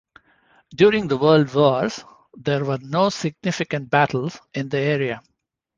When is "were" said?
2.65-2.79